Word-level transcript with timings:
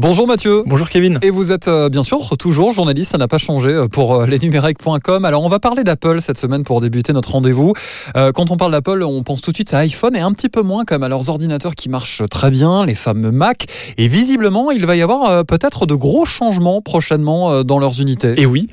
Bonjour 0.00 0.28
Mathieu. 0.28 0.62
Bonjour 0.64 0.88
Kevin. 0.88 1.18
Et 1.22 1.30
vous 1.30 1.50
êtes 1.50 1.66
euh, 1.66 1.88
bien 1.88 2.04
sûr 2.04 2.36
toujours 2.38 2.70
journaliste, 2.70 3.10
ça 3.10 3.18
n'a 3.18 3.26
pas 3.26 3.38
changé 3.38 3.70
euh, 3.70 3.88
pour 3.88 4.14
euh, 4.14 4.26
lesnumériques.com. 4.26 5.24
Alors 5.24 5.42
on 5.42 5.48
va 5.48 5.58
parler 5.58 5.82
d'Apple 5.82 6.20
cette 6.20 6.38
semaine 6.38 6.62
pour 6.62 6.80
débuter 6.80 7.12
notre 7.12 7.32
rendez-vous. 7.32 7.72
Euh, 8.16 8.30
quand 8.30 8.52
on 8.52 8.56
parle 8.56 8.70
d'Apple, 8.70 9.02
on 9.02 9.24
pense 9.24 9.40
tout 9.40 9.50
de 9.50 9.56
suite 9.56 9.74
à 9.74 9.78
iPhone 9.78 10.14
et 10.14 10.20
un 10.20 10.30
petit 10.30 10.50
peu 10.50 10.62
moins 10.62 10.84
comme 10.84 11.02
à 11.02 11.08
leurs 11.08 11.30
ordinateurs 11.30 11.74
qui 11.74 11.88
marchent 11.88 12.22
très 12.30 12.52
bien, 12.52 12.86
les 12.86 12.94
fameux 12.94 13.32
Mac. 13.32 13.66
Et 13.96 14.06
visiblement, 14.06 14.70
il 14.70 14.86
va 14.86 14.94
y 14.94 15.02
avoir 15.02 15.44
peut-être 15.44 15.84
de 15.84 15.96
gros 15.96 16.24
changements 16.24 16.80
prochainement 16.80 17.64
dans 17.64 17.80
leurs 17.80 18.00
unités. 18.00 18.40
Et 18.40 18.46
oui, 18.46 18.68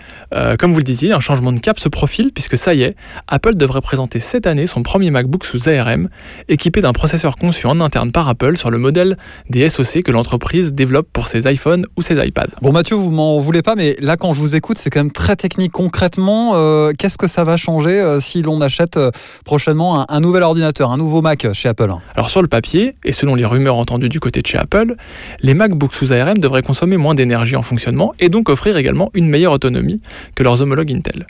comme 0.59 0.73
vous 0.73 0.77
le 0.77 0.83
disiez, 0.83 1.11
un 1.11 1.19
changement 1.19 1.53
de 1.53 1.59
cap 1.59 1.79
se 1.79 1.89
profile 1.89 2.33
puisque 2.33 2.55
ça 2.55 2.75
y 2.75 2.83
est, 2.83 2.95
Apple 3.27 3.55
devrait 3.55 3.81
présenter 3.81 4.19
cette 4.19 4.45
année 4.45 4.67
son 4.67 4.83
premier 4.83 5.09
MacBook 5.09 5.43
sous 5.43 5.69
ARM, 5.69 6.09
équipé 6.49 6.81
d'un 6.81 6.93
processeur 6.93 7.35
conçu 7.35 7.65
en 7.65 7.81
interne 7.81 8.11
par 8.11 8.29
Apple 8.29 8.57
sur 8.57 8.69
le 8.69 8.77
modèle 8.77 9.17
des 9.49 9.67
SoC 9.69 10.03
que 10.03 10.11
l'entreprise 10.11 10.73
développe 10.73 11.14
pour 11.15 11.29
ses 11.29 11.49
iPhones 11.49 11.85
ou 11.95 12.01
ses 12.01 12.15
iPads. 12.15 12.49
Bon 12.61 12.73
Mathieu, 12.73 12.97
vous 12.97 13.09
m'en 13.09 13.37
voulez 13.37 13.61
pas, 13.61 13.75
mais 13.75 13.95
là 14.01 14.17
quand 14.17 14.33
je 14.33 14.41
vous 14.41 14.55
écoute, 14.57 14.77
c'est 14.77 14.89
quand 14.89 14.99
même 14.99 15.13
très 15.13 15.37
technique. 15.37 15.71
Concrètement, 15.71 16.51
euh, 16.55 16.91
qu'est-ce 16.91 17.17
que 17.17 17.27
ça 17.27 17.45
va 17.45 17.55
changer 17.55 18.01
euh, 18.01 18.19
si 18.19 18.41
l'on 18.41 18.59
achète 18.59 18.97
euh, 18.97 19.11
prochainement 19.45 20.01
un, 20.01 20.05
un 20.09 20.19
nouvel 20.19 20.43
ordinateur, 20.43 20.91
un 20.91 20.97
nouveau 20.97 21.21
Mac 21.21 21.47
chez 21.53 21.69
Apple 21.69 21.89
Alors 22.15 22.29
sur 22.29 22.41
le 22.41 22.49
papier, 22.49 22.95
et 23.05 23.13
selon 23.13 23.33
les 23.35 23.45
rumeurs 23.45 23.77
entendues 23.77 24.09
du 24.09 24.19
côté 24.19 24.41
de 24.41 24.47
chez 24.47 24.57
Apple, 24.57 24.95
les 25.39 25.53
MacBooks 25.53 25.93
sous 25.93 26.11
ARM 26.11 26.37
devraient 26.37 26.61
consommer 26.61 26.97
moins 26.97 27.15
d'énergie 27.15 27.55
en 27.55 27.61
fonctionnement 27.61 28.13
et 28.19 28.27
donc 28.27 28.49
offrir 28.49 28.75
également 28.75 29.09
une 29.13 29.29
meilleure 29.29 29.53
autonomie 29.53 30.01
que 30.35 30.43
leurs 30.43 30.61
homologues 30.61 30.91
Intel. 30.91 31.25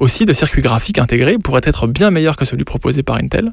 Aussi, 0.00 0.24
le 0.24 0.32
circuit 0.32 0.62
graphique 0.62 0.98
intégré 0.98 1.36
pourrait 1.36 1.60
être 1.62 1.86
bien 1.86 2.10
meilleur 2.10 2.36
que 2.36 2.46
celui 2.46 2.64
proposé 2.64 3.02
par 3.02 3.16
Intel. 3.16 3.50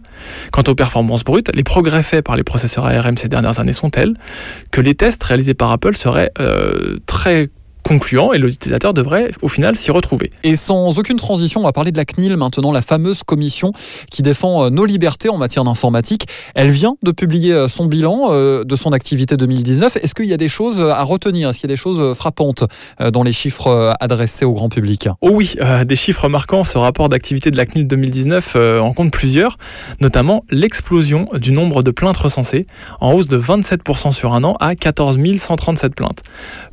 Quant 0.52 0.64
aux 0.68 0.76
performances 0.76 1.26
brutes, 1.26 1.54
les 1.54 1.64
progrès 1.64 2.04
faits 2.04 2.24
par 2.24 2.38
les 2.38 2.46
processeurs 2.46 2.86
ARM 2.86 3.18
ces 3.18 3.28
dernières 3.28 3.60
années 3.60 3.74
sont 3.74 3.90
tels 3.90 4.14
que 4.72 4.80
les 4.80 4.96
tests 4.96 5.22
réalisés 5.24 5.56
par 5.56 5.72
Apple 5.78 5.96
seraient 5.96 6.32
euh, 6.40 6.98
très 7.06 7.52
concluants 7.88 8.34
et 8.34 8.38
l'utilisateur 8.38 8.94
devrait 8.94 9.32
au 9.42 9.48
final 9.48 9.76
s'y 9.76 9.92
retrouver. 9.92 10.32
Et 10.44 10.56
sans 10.56 11.00
aucune 11.00 11.18
transition, 11.18 11.62
on 11.62 11.64
va 11.64 11.72
parler 11.72 11.92
de 11.92 11.98
la 11.98 12.06
CNIL 12.06 12.36
maintenant, 12.38 12.72
la 12.72 12.82
fameuse 12.82 13.24
commission 13.24 13.72
qui 14.12 14.22
défend 14.22 14.66
euh, 14.66 14.70
nos 14.70 14.86
libertés 14.86 15.30
en 15.30 15.38
matière 15.38 15.64
d'informatique. 15.64 16.28
Elle 16.56 16.70
vient 16.70 16.96
de 17.04 17.12
publier 17.12 17.54
euh, 17.54 17.68
son 17.68 17.86
bilan 17.86 18.28
euh, 18.30 18.64
de 18.64 18.76
son 18.76 18.92
activité 18.92 19.38
2019. 19.38 19.98
Est-ce 19.98 20.14
qu'il 20.14 20.26
y 20.26 20.34
a 20.34 20.38
des 20.38 20.50
choses 20.50 20.80
à 20.80 21.04
retenir? 21.04 21.50
Est-ce 21.50 21.60
qu'il 21.60 21.70
y 21.70 21.72
a 21.72 21.76
des 21.76 21.80
choses 21.80 22.16
frappantes 22.16 22.64
dans 23.00 23.24
les 23.24 23.32
chiffres 23.32 23.96
adressés 24.00 24.46
au 24.46 24.54
grand 24.54 24.70
public? 24.70 25.08
Oh 25.22 25.30
oui, 25.32 25.56
euh, 25.62 25.84
des 25.86 25.96
chiffres 25.96 26.28
marquants, 26.30 26.64
ce 26.64 26.78
rapport 26.78 27.10
d'activité 27.10 27.52
de 27.52 27.58
la 27.58 27.66
CNIL 27.66 27.88
2019 27.88 28.54
euh, 28.56 28.80
en 28.80 28.94
compte 28.94 29.12
plusieurs, 29.12 29.58
notamment 30.00 30.44
l'explosion 30.50 31.28
du 31.34 31.52
nombre 31.52 31.84
de 31.84 31.92
plaintes 31.92 32.18
recensées, 32.18 32.66
en 33.00 33.14
hausse 33.14 33.28
de 33.28 33.40
27% 33.40 34.12
sur 34.12 34.34
un 34.34 34.44
an 34.44 34.56
à 34.60 34.76
14 34.76 35.18
137 35.38 35.96
plaintes. 35.96 36.24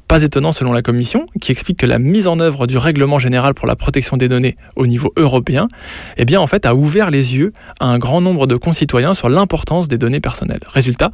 Pas 0.08 0.22
étonnant 0.22 0.52
selon 0.52 0.72
la 0.72 0.82
Commission, 0.82 1.03
qui 1.40 1.52
explique 1.52 1.78
que 1.78 1.86
la 1.86 1.98
mise 1.98 2.26
en 2.26 2.40
œuvre 2.40 2.66
du 2.66 2.78
règlement 2.78 3.18
général 3.18 3.54
pour 3.54 3.66
la 3.66 3.76
protection 3.76 4.16
des 4.16 4.28
données 4.28 4.56
au 4.76 4.86
niveau 4.86 5.12
européen, 5.16 5.68
eh 6.16 6.24
bien 6.24 6.40
a 6.64 6.74
ouvert 6.74 7.10
les 7.10 7.36
yeux 7.36 7.52
à 7.80 7.86
un 7.86 7.98
grand 7.98 8.20
nombre 8.20 8.46
de 8.46 8.56
concitoyens 8.56 9.14
sur 9.14 9.28
l'importance 9.28 9.88
des 9.88 9.98
données 9.98 10.20
personnelles. 10.20 10.60
Résultat, 10.66 11.10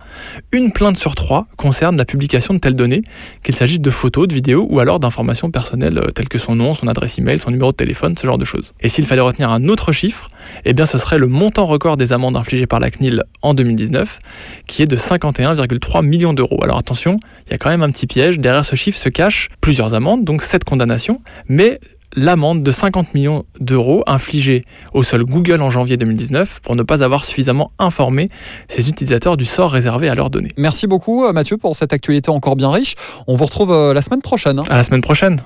une 0.52 0.72
plainte 0.72 0.96
sur 0.96 1.14
trois 1.14 1.46
concerne 1.56 1.96
la 1.96 2.04
publication 2.04 2.54
de 2.54 2.58
telles 2.58 2.76
données, 2.76 3.02
qu'il 3.42 3.56
s'agisse 3.56 3.80
de 3.80 3.90
photos, 3.90 4.28
de 4.28 4.34
vidéos 4.34 4.66
ou 4.70 4.80
alors 4.80 5.00
d'informations 5.00 5.50
personnelles 5.50 5.98
euh, 5.98 6.10
telles 6.10 6.28
que 6.28 6.38
son 6.38 6.54
nom, 6.54 6.74
son 6.74 6.88
adresse 6.88 7.18
email, 7.18 7.38
son 7.38 7.50
numéro 7.50 7.72
de 7.72 7.76
téléphone, 7.76 8.16
ce 8.16 8.26
genre 8.26 8.38
de 8.38 8.44
choses. 8.44 8.72
Et 8.80 8.88
s'il 8.88 9.06
fallait 9.06 9.20
retenir 9.20 9.50
un 9.50 9.68
autre 9.68 9.92
chiffre, 9.92 10.28
eh 10.64 10.72
bien 10.72 10.86
ce 10.86 10.98
serait 10.98 11.18
le 11.18 11.26
montant 11.26 11.66
record 11.66 11.96
des 11.96 12.12
amendes 12.12 12.36
infligées 12.36 12.66
par 12.66 12.80
la 12.80 12.90
CNIL 12.90 13.22
en 13.42 13.54
2019, 13.54 14.18
qui 14.66 14.82
est 14.82 14.86
de 14.86 14.96
51,3 14.96 16.04
millions 16.04 16.32
d'euros. 16.32 16.60
Alors 16.62 16.78
attention, 16.78 17.16
il 17.46 17.52
y 17.52 17.54
a 17.54 17.58
quand 17.58 17.70
même 17.70 17.82
un 17.82 17.90
petit 17.90 18.06
piège, 18.06 18.38
derrière 18.38 18.64
ce 18.64 18.76
chiffre 18.76 18.98
se 18.98 19.08
cachent 19.08 19.48
plusieurs 19.60 19.94
amendes, 19.94 20.24
donc 20.24 20.42
7 20.42 20.64
condamnations, 20.64 21.20
mais 21.48 21.80
l'amende 22.16 22.62
de 22.62 22.70
50 22.70 23.14
millions 23.14 23.44
d'euros 23.60 24.02
infligée 24.06 24.64
au 24.92 25.02
seul 25.02 25.24
Google 25.24 25.62
en 25.62 25.70
janvier 25.70 25.96
2019 25.96 26.60
pour 26.62 26.76
ne 26.76 26.82
pas 26.82 27.02
avoir 27.02 27.24
suffisamment 27.24 27.70
informé 27.78 28.30
ses 28.68 28.88
utilisateurs 28.88 29.36
du 29.36 29.44
sort 29.44 29.70
réservé 29.70 30.08
à 30.08 30.14
leurs 30.14 30.30
données. 30.30 30.52
Merci 30.56 30.86
beaucoup 30.86 31.24
euh, 31.24 31.32
Mathieu 31.32 31.56
pour 31.56 31.76
cette 31.76 31.92
actualité 31.92 32.30
encore 32.30 32.56
bien 32.56 32.70
riche. 32.70 32.94
On 33.26 33.34
vous 33.34 33.44
retrouve 33.44 33.72
euh, 33.72 33.94
la 33.94 34.02
semaine 34.02 34.22
prochaine. 34.22 34.60
À 34.68 34.76
la 34.76 34.84
semaine 34.84 35.02
prochaine 35.02 35.36